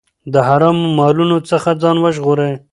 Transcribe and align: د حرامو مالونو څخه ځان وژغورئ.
د 0.33 0.35
حرامو 0.47 0.87
مالونو 0.97 1.37
څخه 1.49 1.69
ځان 1.81 1.97
وژغورئ. 1.99 2.53